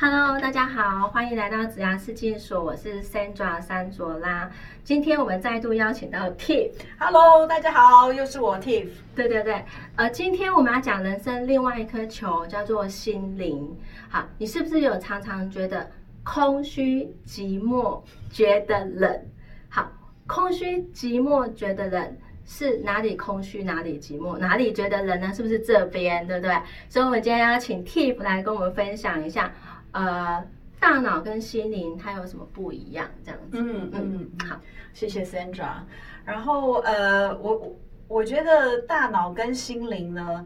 [0.00, 4.48] Hello，大家好，欢迎来到子牙世界所，我是 Sandra 三卓拉。
[4.84, 6.70] 今天我们再度邀请到 Tiff。
[7.00, 8.86] Hello，大家好，又是我 Tiff。
[9.16, 9.64] 对对对，
[9.96, 13.76] 呃，今天我们要讲人生另外一颗球，叫做心灵。
[14.08, 15.90] 好，你是不是有常常觉得
[16.22, 19.20] 空虚、寂寞，觉得冷？
[19.68, 19.90] 好，
[20.28, 22.16] 空虚、寂寞，觉得冷。
[22.50, 25.30] 是哪里空虚，哪里寂寞，哪里觉得冷呢？
[25.34, 26.56] 是不是这边，对不对？
[26.88, 29.52] 所以，我们今天要请 Tiff 来跟我们分享一下，
[29.92, 30.46] 呃，
[30.80, 33.08] 大脑跟心灵它有什么不一样？
[33.24, 33.58] 这样子。
[33.58, 34.60] 嗯嗯嗯，好，
[34.92, 35.80] 谢谢 Sandra。
[36.24, 37.76] 然后呃，我我
[38.08, 40.44] 我觉得大脑跟心灵呢，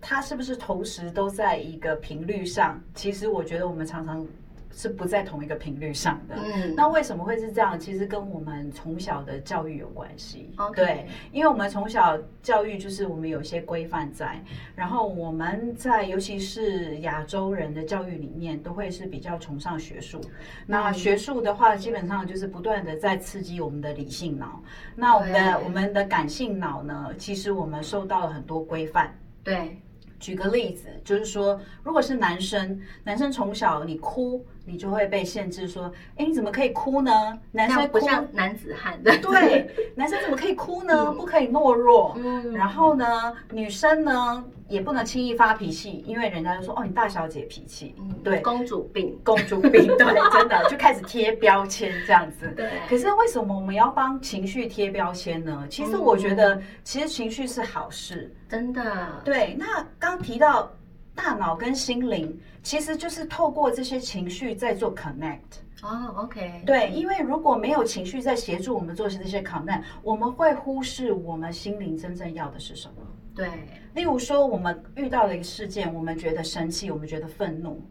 [0.00, 2.80] 它是不是同时都在一个频率上？
[2.94, 4.26] 其实我觉得我们常常。
[4.74, 6.34] 是不在同一个频率上的。
[6.36, 7.78] 嗯，那为什么会是这样？
[7.78, 10.50] 其实跟我们从小的教育有关系。
[10.74, 14.42] 对，因为我们从小教育就是我们有一些规范在，
[14.74, 20.20] 然后我们在尤其是亚洲人的教育里面，都会是比较崇尚学术。
[20.66, 24.60] 那学术的话，基本上就是不断的在刺激我们的理性脑。
[24.96, 27.10] 那我们的我们的感性脑呢？
[27.16, 29.14] 其实我们受到了很多规范。
[29.42, 29.78] 对，
[30.24, 34.42] 举个例子，就是说，如果是男生，男生从小你哭。
[34.66, 37.38] 你就会被限制说，哎，你怎么可以哭呢？
[37.52, 41.12] 男生不像男子汉的，对，男生怎么可以哭呢？
[41.12, 42.16] 不可以懦弱。
[42.16, 52.52] 嗯，然后呢，女生呢也不能轻易发脾气，因为人家就说，哦，你大小姐脾气，嗯，对，公主病，公主病，对， 真的就开始贴标签这样子。
[52.56, 55.66] 对，可是为什么我们要帮情绪贴标签呢？
[55.68, 59.20] 其实我觉得，其实情绪是好事，真的。
[59.24, 60.70] 对，那刚提到。
[61.16, 65.38] 大脑跟心灵其实就是透过这些情绪在做 connect
[65.80, 72.94] 哦，OK，对，因为如果没有情绪在协助我们做这些 connect，我们会忽视我们心灵真正要的是什么。
[73.34, 73.48] 对，
[73.94, 77.82] 例如说我们遇到了一个事件，我们觉得生气，我们觉得愤怒。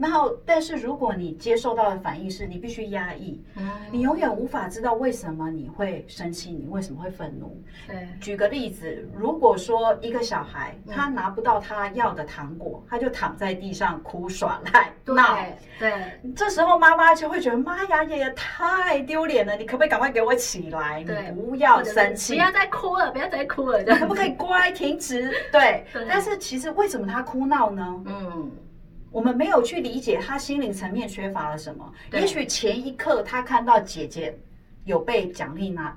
[0.00, 3.38] 然后，但是如果你接受到的反应是你必须压抑，
[3.92, 7.62] 你永远无法知道为什么你会生气，你为什么会愤怒。
[7.86, 15.38] 对，举个例子，如果说一个小孩他拿不到他要的糖果，他就躺在地上哭耍赖闹，
[15.78, 15.92] 对，
[16.34, 21.04] 这时候妈妈就会觉得妈呀，爷爷太丢脸了，你可不可以赶快给我起来？
[21.06, 25.30] 你不要生气，不要再哭了，不要再哭了，可不可以乖停止？
[25.52, 28.02] 对，但是其实为什么他哭闹呢？
[28.06, 28.50] 嗯。
[29.10, 31.92] 我们没有去理解他心灵层面缺乏了什么。
[32.12, 34.38] 也许前一刻他看到姐姐
[34.84, 35.96] 有被奖励拿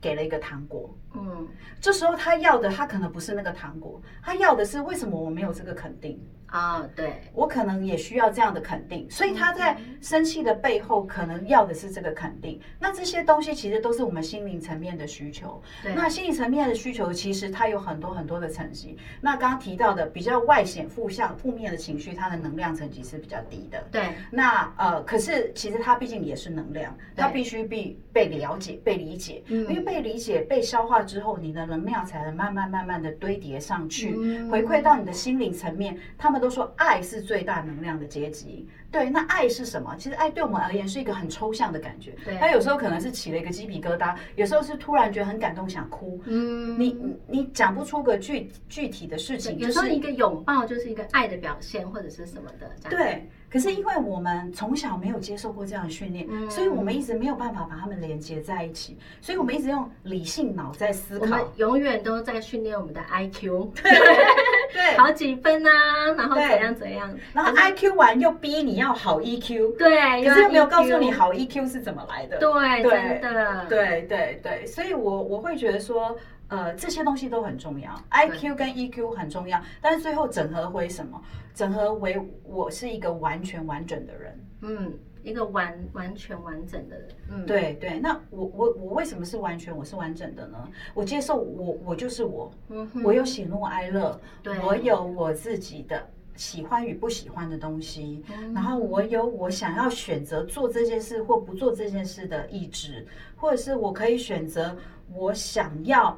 [0.00, 1.48] 给了一个糖果，嗯，
[1.80, 6.20] 这时候他要的他可能不是那个糖果，他要的是为什么我没有这个肯定。
[6.48, 12.60] 啊，对，我可能也需要这样的肯定，所以他在生气的背后，可能要的是这个肯定。
[12.78, 15.60] 那这些东西其实都是我们心灵层面的需求。
[15.94, 18.96] 那心理层面的需求，其实它有很多很多的层级。
[19.20, 23.84] 那刚刚提到的比较外显、负向、负面的情绪，它的能量层级是比较低的。
[23.90, 24.14] 对。
[24.30, 29.42] 那呃，可是其实它毕竟也是能量，它必须被被了解、被理解。
[29.48, 34.14] 因为被理解、被消化之后，你的能量才能慢慢慢慢的堆叠上去，
[34.48, 35.98] 回馈到你的心灵层面。
[36.16, 36.36] 他们。
[36.36, 39.94] 都说爱是最大能量的阶级，对，那爱是什么？
[39.96, 53.28] 其实爱对我们而言是一个很抽象的感觉，对，它有时候可能是起了一个鸡皮疙瘩，有时候是突然觉得很感动想哭，嗯，你你讲不出个具具体的事情，有时候一个拥抱就是一个爱的表现或者是什么的，对。
[53.48, 63.72] 可是因为我们从小没有接受过这样的训练，所以我们一直没有办法把它们连接在一起，所以我们一直用理性脑在思考，永远都在训练我们的 I Q，
[64.72, 64.82] 对。
[64.82, 76.16] 对，好几分啊，然后怎样怎样，然后 I Q 完又逼你要好 E Q，对，可是又没有告诉你好 E Q 是怎么来的，对，真的，对对对，所以我我会觉得说。
[76.48, 81.20] 呃，这些东西都很重要，I Q 跟 E Q 很重要，但是最后整合为什么？
[81.52, 84.94] 整合为我是一个完全完整的人，嗯，
[85.26, 87.98] 一个完完全完整的人，嗯，对对。
[87.98, 89.76] 那我我我为什么是完全？
[89.76, 90.68] 我是完整的呢？
[90.94, 98.22] 我接受我我就是我，嗯，我有喜怒哀乐，对，我有我自己的喜欢与不喜欢的东西，
[98.54, 103.04] 然后我有我想要选择做这件事或不做这件事的意志，
[103.34, 104.76] 或者是我可以选择
[105.12, 106.16] 我想要。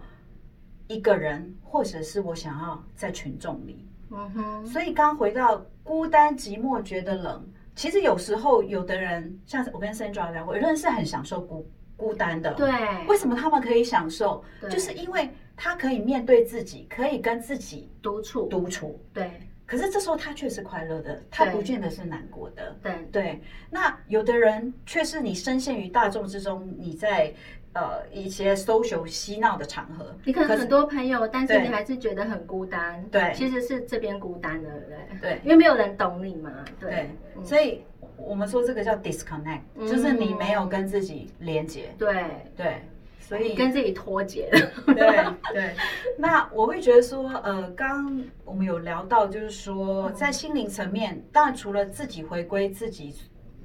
[0.90, 4.66] 一个人，或者是我想要在群众里，嗯哼。
[4.66, 7.46] 所以刚回到孤单寂寞觉得冷，
[7.78, 11.64] 其实有时候有的人，像我跟 Sandra 聊过，有的人是很享受孤
[11.96, 12.52] 孤单的。
[12.54, 12.68] 对。
[13.06, 14.42] 为什么他们可以享受？
[14.68, 18.48] 就是因为他可以面对自己，可以跟自己独处。
[18.48, 19.00] 独处。
[19.14, 19.30] 对。
[19.68, 22.74] 可是这时候他却是快乐的，他不见得是难过的。
[22.82, 22.92] 对。
[23.12, 23.40] 对。
[23.70, 27.32] 那有的人却是你深陷于大众之中，你在。
[27.74, 33.04] 呃一些 social 嬉闹的场合，你可能很多朋友，但是你还是觉得很孤单。
[33.10, 35.20] 对其实是这边孤单的，对不对？
[35.20, 36.50] 对因为没有人懂你嘛。
[36.80, 37.84] 对对，嗯所以
[38.16, 42.24] 我们说这个叫 disconnect，、嗯就是你没有跟自己连接，对，
[42.56, 42.82] 对，
[43.28, 44.94] 所以跟自己脱节了。
[44.94, 45.74] 对对，
[46.16, 53.14] 那我会觉得说，呃，刚我们有聊到，就是说在心灵层面，当然除了自己回归自己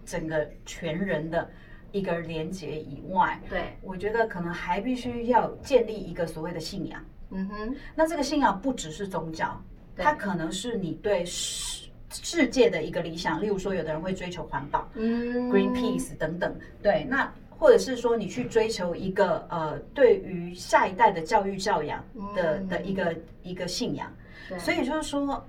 [0.05, 1.49] 整个全人的
[1.93, 7.01] 一个连接以外，对，我觉得可能还必须要建立一个所谓的信仰。
[7.31, 9.57] 嗯哼，那这个信仰不只是宗教，
[9.95, 13.41] 它可能是你对世世界的一个理想。
[13.41, 17.31] 例如说，有的人会追求环保，嗯 Greenpeace 等等，对，那
[17.63, 22.03] 或者是说你去追求一个呃，对于下一代的教育教养
[22.35, 22.67] 的、嗯。
[22.67, 24.11] 的一个一个信仰，
[24.59, 25.41] 所以就是说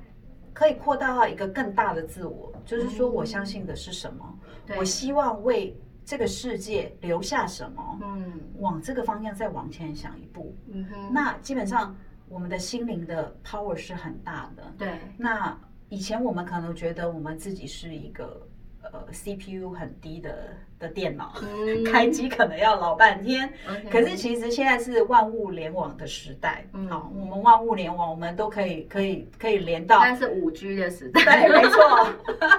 [0.52, 4.38] 可以扩大到一个更大的自我，就是说我相信的是什么，
[4.68, 4.76] 嗯。
[4.78, 8.40] 我希望为这个世界留下什么，嗯。
[8.60, 11.96] 往这个方向再往前想一步，嗯哼，那基本上
[12.28, 15.00] 我们的心灵的 power 是很大的，对。
[15.18, 15.58] 那
[15.88, 18.46] 以前我们可能觉得我们自己是一个
[18.92, 20.48] 呃 CPU 很低的
[20.78, 21.84] 的电脑，嗯。
[21.90, 23.52] 开机可能要老半天。
[23.90, 26.88] 可是其实现在是万物联网的时代，嗯。
[26.88, 30.00] 好，我们万物联网，我们都可以可以可以连到。
[30.00, 32.08] 但是五 G 的时代，对，没错，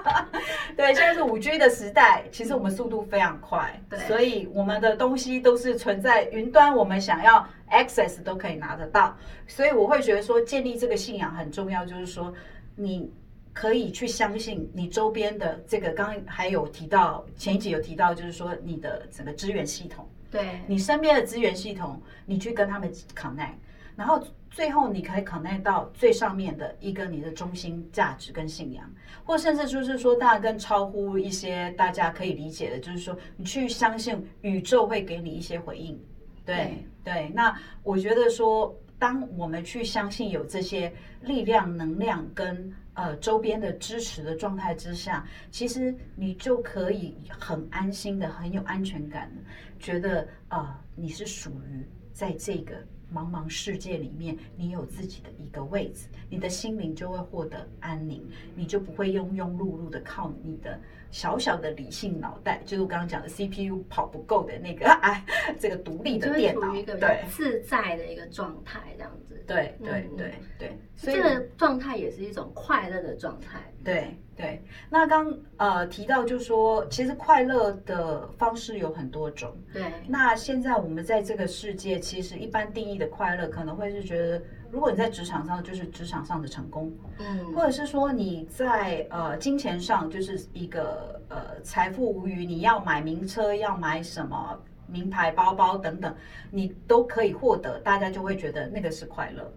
[0.75, 3.99] 对，现在是五 G 的时代，其实我们速度非常快，对。
[3.99, 9.15] 所以我们的东西都是存在云端，我们想要 access 都可以拿得到，
[9.47, 12.33] 所以我会觉得说建立这个信仰很重要，就是说
[12.75, 13.11] 你
[13.55, 20.05] 可以去相信你周边的这个，刚刚还有提到前一集有提到，就是说你的整个资源系统。
[20.29, 23.53] 对你身边的资源系统，你去跟他们 connect，
[23.95, 24.21] 然后
[24.51, 28.83] 最后你可以 connect 到最上面的一个你的中心价值跟信仰，
[29.23, 35.97] 或甚至就是说，大家更超乎一些大家可以理解的，就是说你去相信宇宙会给你一些回应。
[36.45, 49.41] 对对，那我觉得说，当我们去相信有这些力量、能量跟呃周边的支持的状态之下，其实你就可以很安心的、很有安全感的，
[49.79, 52.77] 觉得啊、呃你是属于在这个
[53.13, 58.23] 茫茫世界里面，你有自己的一个位置，你的心灵就会获得安宁，
[58.55, 60.79] 你就不会庸庸碌碌的靠你的
[61.11, 65.23] 小小的理性脑袋，就是我刚刚讲的 CPU 跑不够的那个哎，
[65.59, 69.43] 这个独立的电脑，一个对自在的一个状态，这样子。
[69.47, 73.59] 对对嗯对对，所以这个状态也是一种快乐的状态。
[73.83, 79.55] 对对，那刚呃提到就是说，其实快乐的方式有很多种。
[79.71, 96.13] 对，那现在我们在这个世界，其实一般定义的快乐，可能会是觉得，如果你在职场上，就是职场上的成功，嗯或者是说你在呃金钱上，就是一个呃财富无余，你要买名车，要买什么名牌包包等等，
[96.51, 99.49] 你都可以获得，大家就会觉得那个是快乐。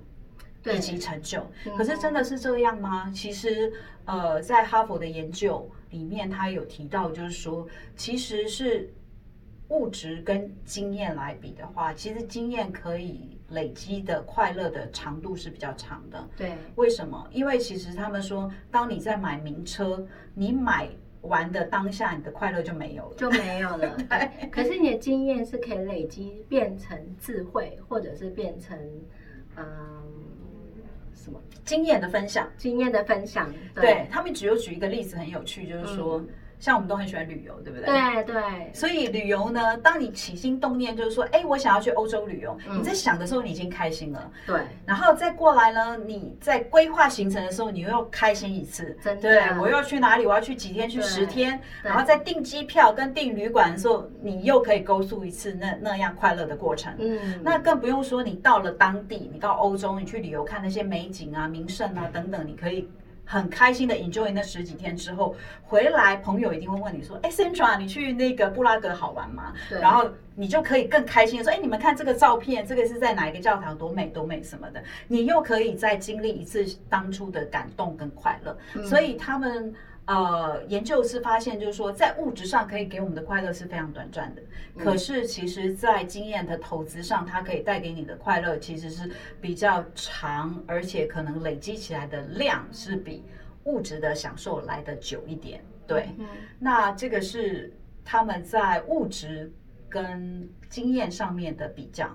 [0.62, 1.40] 对以及成就。
[1.66, 3.10] 嗯可是真的是这样吗？
[3.14, 3.72] 其实，
[4.05, 7.66] 呃，在哈佛的研究里面，他有提到，就是说，
[7.96, 8.93] 其实是
[9.69, 16.28] 物质跟经验来比的话，其实经验可以累积的快乐的长度是比较长的。
[16.37, 17.28] 对为什么？
[17.31, 20.88] 因为其实他们说，当你在买名车，你买
[21.22, 23.14] 完的当下，你的快乐就没有了。
[23.16, 23.96] 就没有了。
[24.08, 28.78] 对，可是你的经验是可以累积变成智慧，或者是变成
[29.56, 29.64] 嗯
[31.29, 32.51] 什么经验的分享。
[32.57, 33.53] 经验的分享。
[33.75, 36.25] 对他们只有举一个例子很有趣，就是说，
[36.60, 37.87] 像我们都很喜欢旅游，对不对？
[37.87, 38.43] 对对
[38.74, 44.31] 所以旅游呢，当你起心动念，就是说，哎，我想要去欧洲旅游，嗯你在想的时候，你已经开心了。
[44.46, 48.96] 对，然后再过来呢，你在规划行程的时候，你又要开心一次。
[49.03, 50.27] 真的对，我又要去哪里？
[50.27, 50.88] 我要去几天？
[50.88, 51.60] 去十天。
[51.82, 56.93] 然后再订机票跟订旅馆的时候，你又可以勾述一次那那样快乐的过程。
[56.98, 62.88] 嗯，那更不用说，你到了当地，你到欧洲，你去旅游看那些美景啊、名胜啊等等，你可以
[63.31, 78.56] 很开心的 enjoy 那十几天之后，回来朋友一定会问你说：“哎，Sandra，你去那个布拉格好玩吗？”对然后你就可以更开心的说：“哎，你们看这个照片，这个是在哪一个教堂，多美多美什么的。”你又可以再经历一次当初的感动跟快乐。
[78.75, 79.75] 嗯所以他们。
[80.08, 84.41] 呃，研究是发现，就是说，在物质上可以给我们的快乐是非常短暂的，
[84.77, 93.22] 嗯可是其实，在经验的投资上，它可以带给你的快乐其实是比较长，而且可能累积起来的量是比
[93.65, 95.62] 物质的享受来的久一点。
[95.86, 96.27] 对，嗯
[96.58, 97.70] 那这个是
[98.03, 99.53] 他们在物质
[99.91, 102.08] 跟经验上面的比较。